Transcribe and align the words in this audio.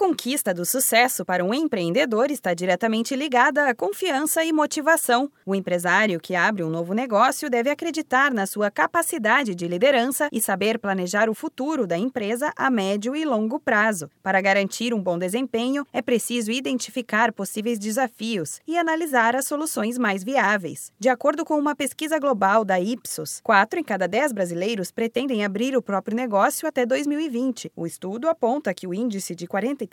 conquista 0.00 0.54
do 0.54 0.64
sucesso 0.64 1.26
para 1.26 1.44
um 1.44 1.52
empreendedor 1.52 2.30
está 2.30 2.54
diretamente 2.54 3.14
ligada 3.14 3.68
à 3.68 3.74
confiança 3.74 4.42
e 4.42 4.50
motivação. 4.50 5.30
O 5.44 5.54
empresário 5.54 6.18
que 6.18 6.34
abre 6.34 6.64
um 6.64 6.70
novo 6.70 6.94
negócio 6.94 7.50
deve 7.50 7.68
acreditar 7.68 8.32
na 8.32 8.46
sua 8.46 8.70
capacidade 8.70 9.54
de 9.54 9.68
liderança 9.68 10.30
e 10.32 10.40
saber 10.40 10.78
planejar 10.78 11.28
o 11.28 11.34
futuro 11.34 11.86
da 11.86 11.98
empresa 11.98 12.50
a 12.56 12.70
médio 12.70 13.14
e 13.14 13.26
longo 13.26 13.60
prazo. 13.60 14.08
Para 14.22 14.40
garantir 14.40 14.94
um 14.94 15.02
bom 15.02 15.18
desempenho, 15.18 15.86
é 15.92 16.00
preciso 16.00 16.50
identificar 16.50 17.30
possíveis 17.30 17.78
desafios 17.78 18.58
e 18.66 18.78
analisar 18.78 19.36
as 19.36 19.44
soluções 19.44 19.98
mais 19.98 20.24
viáveis. 20.24 20.90
De 20.98 21.10
acordo 21.10 21.44
com 21.44 21.58
uma 21.58 21.76
pesquisa 21.76 22.18
global 22.18 22.64
da 22.64 22.80
Ipsos, 22.80 23.38
4 23.42 23.80
em 23.80 23.84
cada 23.84 24.08
10 24.08 24.32
brasileiros 24.32 24.90
pretendem 24.90 25.44
abrir 25.44 25.76
o 25.76 25.82
próprio 25.82 26.16
negócio 26.16 26.66
até 26.66 26.86
2020. 26.86 27.70
O 27.76 27.86
estudo 27.86 28.30
aponta 28.30 28.72
que 28.72 28.86
o 28.86 28.94
índice 28.94 29.34
de 29.34 29.46
43% 29.46 29.89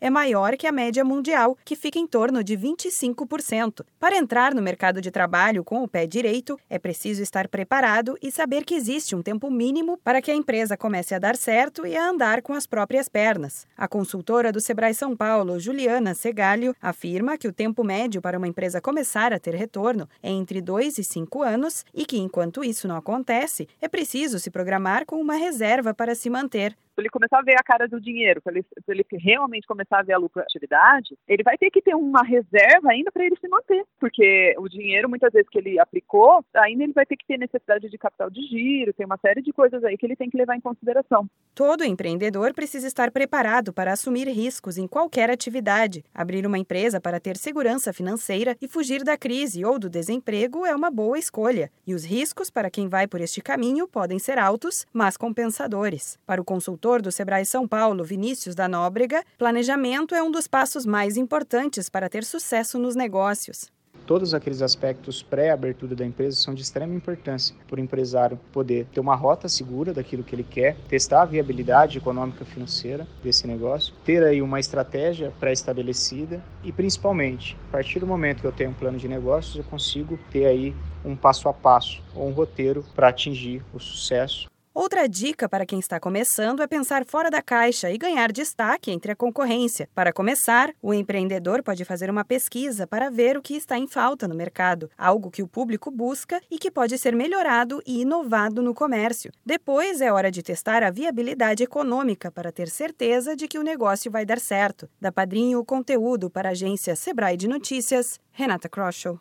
é 0.00 0.10
maior 0.10 0.56
que 0.56 0.66
a 0.66 0.72
média 0.72 1.04
mundial, 1.04 1.56
que 1.64 1.76
fica 1.76 1.98
em 1.98 2.06
torno 2.06 2.44
de 2.44 2.56
25%. 2.56 3.84
Para 3.98 4.16
entrar 4.16 4.54
no 4.54 4.62
mercado 4.62 5.00
de 5.00 5.10
trabalho 5.10 5.64
com 5.64 5.82
o 5.82 5.88
pé 5.88 6.06
direito, 6.06 6.58
é 6.68 6.78
preciso 6.78 7.22
estar 7.22 7.48
preparado 7.48 8.16
e 8.22 8.30
saber 8.30 8.64
que 8.64 8.74
existe 8.74 9.16
um 9.16 9.22
tempo 9.22 9.50
mínimo 9.50 9.98
para 10.04 10.22
que 10.22 10.30
a 10.30 10.34
empresa 10.34 10.76
comece 10.76 11.14
a 11.14 11.18
dar 11.18 11.36
certo 11.36 11.86
e 11.86 11.96
a 11.96 12.08
andar 12.08 12.42
com 12.42 12.52
as 12.52 12.66
próprias 12.66 13.08
pernas. 13.08 13.66
A 13.76 13.88
consultora 13.88 14.52
do 14.52 14.60
Sebrae 14.60 14.94
São 14.94 15.16
Paulo, 15.16 15.58
Juliana 15.58 16.14
Segalho, 16.14 16.74
afirma 16.80 17.36
que 17.36 17.48
o 17.48 17.52
tempo 17.52 17.82
médio 17.82 18.22
para 18.22 18.38
uma 18.38 18.48
empresa 18.48 18.80
começar 18.80 19.32
a 19.32 19.38
ter 19.38 19.54
retorno 19.54 20.08
é 20.22 20.30
entre 20.30 20.60
2 20.60 20.98
e 20.98 21.04
5 21.04 21.42
anos 21.42 21.84
e 21.94 22.04
que, 22.04 22.18
enquanto 22.18 22.64
isso 22.64 22.86
não 22.86 22.96
acontece, 22.96 23.68
é 23.80 23.88
preciso 23.88 24.38
se 24.38 24.50
programar 24.50 25.04
com 25.04 25.20
uma 25.20 25.34
reserva 25.34 25.92
para 25.92 26.14
se 26.14 26.30
manter 26.30 26.76
ele 26.98 27.08
começar 27.08 27.38
a 27.38 27.42
ver 27.42 27.54
a 27.58 27.62
cara 27.62 27.86
do 27.88 28.00
dinheiro, 28.00 28.40
para 28.42 28.52
ele, 28.52 28.64
ele, 28.88 29.04
realmente 29.12 29.66
começar 29.66 30.00
a 30.00 30.02
ver 30.02 30.14
a 30.14 30.18
lucratividade, 30.18 31.16
ele 31.26 31.42
vai 31.42 31.56
ter 31.56 31.70
que 31.70 31.82
ter 31.82 31.94
uma 31.94 32.22
reserva 32.22 32.90
ainda 32.90 33.10
para 33.10 33.24
ele 33.24 33.36
se 33.40 33.48
manter, 33.48 33.84
porque 33.98 34.54
o 34.58 34.68
dinheiro, 34.68 35.08
muitas 35.08 35.32
vezes 35.32 35.48
que 35.48 35.58
ele 35.58 35.78
aplicou, 35.78 36.44
ainda 36.54 36.84
ele 36.84 36.92
vai 36.92 37.06
ter 37.06 37.16
que 37.16 37.26
ter 37.26 37.38
necessidade 37.38 37.88
de 37.88 37.98
capital 37.98 38.30
de 38.30 38.42
giro, 38.42 38.92
tem 38.92 39.06
uma 39.06 39.18
série 39.18 39.42
de 39.42 39.52
coisas 39.52 39.82
aí 39.84 39.96
que 39.96 40.06
ele 40.06 40.16
tem 40.16 40.30
que 40.30 40.36
levar 40.36 40.56
em 40.56 40.60
consideração. 40.60 41.28
Todo 41.54 41.84
empreendedor 41.84 42.54
precisa 42.54 42.86
estar 42.86 43.10
preparado 43.10 43.72
para 43.72 43.92
assumir 43.92 44.28
riscos 44.28 44.78
em 44.78 44.86
qualquer 44.86 45.30
atividade. 45.30 46.04
Abrir 46.14 46.46
uma 46.46 46.58
empresa 46.58 47.00
para 47.00 47.20
ter 47.20 47.36
segurança 47.36 47.92
financeira 47.92 48.56
e 48.60 48.68
fugir 48.68 49.04
da 49.04 49.16
crise 49.16 49.64
ou 49.64 49.78
do 49.78 49.90
desemprego 49.90 50.64
é 50.64 50.74
uma 50.74 50.90
boa 50.90 51.18
escolha. 51.18 51.70
E 51.86 51.94
os 51.94 52.04
riscos 52.04 52.50
para 52.50 52.70
quem 52.70 52.88
vai 52.88 53.06
por 53.06 53.20
este 53.20 53.40
caminho 53.40 53.86
podem 53.86 54.18
ser 54.18 54.38
altos, 54.38 54.86
mas 54.92 55.16
compensadores. 55.16 56.18
Para 56.26 56.40
o 56.40 56.44
consultor 56.44 56.89
diretor 56.90 57.02
do 57.02 57.12
Sebrae 57.12 57.46
São 57.46 57.68
Paulo, 57.68 58.04
Vinícius 58.04 58.54
da 58.54 58.66
Nóbrega, 58.66 59.22
planejamento 59.38 60.14
é 60.14 60.22
um 60.22 60.30
dos 60.30 60.48
passos 60.48 60.84
mais 60.84 61.16
importantes 61.16 61.88
para 61.88 62.08
ter 62.08 62.24
sucesso 62.24 62.78
nos 62.78 62.96
negócios. 62.96 63.70
Todos 64.06 64.34
aqueles 64.34 64.60
aspectos 64.60 65.22
pré-abertura 65.22 65.94
da 65.94 66.04
empresa 66.04 66.36
são 66.36 66.52
de 66.52 66.62
extrema 66.62 66.92
importância 66.94 67.54
para 67.68 67.78
o 67.78 67.82
empresário 67.82 68.40
poder 68.52 68.86
ter 68.86 68.98
uma 68.98 69.14
rota 69.14 69.48
segura 69.48 69.92
daquilo 69.92 70.24
que 70.24 70.34
ele 70.34 70.42
quer, 70.42 70.76
testar 70.88 71.22
a 71.22 71.26
viabilidade 71.26 71.98
econômica 71.98 72.44
financeira 72.44 73.06
desse 73.22 73.46
negócio, 73.46 73.94
ter 74.04 74.24
aí 74.24 74.42
uma 74.42 74.58
estratégia 74.58 75.32
pré-estabelecida 75.38 76.42
e 76.64 76.72
principalmente, 76.72 77.56
a 77.68 77.72
partir 77.72 78.00
do 78.00 78.06
momento 78.06 78.40
que 78.40 78.46
eu 78.46 78.52
tenho 78.52 78.70
um 78.70 78.74
plano 78.74 78.98
de 78.98 79.06
negócios, 79.06 79.54
eu 79.54 79.64
consigo 79.64 80.18
ter 80.32 80.46
aí 80.46 80.74
um 81.04 81.14
passo 81.14 81.48
a 81.48 81.52
passo 81.52 82.02
ou 82.12 82.28
um 82.28 82.32
roteiro 82.32 82.84
para 82.96 83.08
atingir 83.08 83.62
o 83.72 83.78
sucesso 83.78 84.49
Outra 84.72 85.08
dica 85.08 85.48
para 85.48 85.66
quem 85.66 85.80
está 85.80 85.98
começando 85.98 86.62
é 86.62 86.66
pensar 86.66 87.04
fora 87.04 87.28
da 87.28 87.42
caixa 87.42 87.90
e 87.90 87.98
ganhar 87.98 88.30
destaque 88.30 88.92
entre 88.92 89.10
a 89.10 89.16
concorrência. 89.16 89.88
Para 89.92 90.12
começar, 90.12 90.72
o 90.80 90.94
empreendedor 90.94 91.60
pode 91.60 91.84
fazer 91.84 92.08
uma 92.08 92.24
pesquisa 92.24 92.86
para 92.86 93.10
ver 93.10 93.36
o 93.36 93.42
que 93.42 93.54
está 93.56 93.76
em 93.76 93.88
falta 93.88 94.28
no 94.28 94.34
mercado, 94.34 94.88
algo 94.96 95.28
que 95.28 95.42
o 95.42 95.48
público 95.48 95.90
busca 95.90 96.40
e 96.48 96.56
que 96.56 96.70
pode 96.70 96.96
ser 96.98 97.16
melhorado 97.16 97.82
e 97.84 98.02
inovado 98.02 98.62
no 98.62 98.72
comércio. 98.72 99.32
Depois 99.44 100.00
é 100.00 100.12
hora 100.12 100.30
de 100.30 100.40
testar 100.40 100.84
a 100.84 100.90
viabilidade 100.90 101.64
econômica 101.64 102.30
para 102.30 102.52
ter 102.52 102.68
certeza 102.68 103.34
de 103.34 103.48
que 103.48 103.58
o 103.58 103.64
negócio 103.64 104.08
vai 104.08 104.24
dar 104.24 104.38
certo. 104.38 104.88
Da 105.00 105.10
Padrinho 105.10 105.64
Conteúdo 105.64 106.30
para 106.30 106.50
a 106.50 106.52
agência 106.52 106.94
Sebrae 106.94 107.36
de 107.36 107.48
Notícias, 107.48 108.20
Renata 108.30 108.68
Kroschel. 108.68 109.18